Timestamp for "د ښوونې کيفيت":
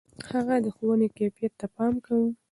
0.63-1.53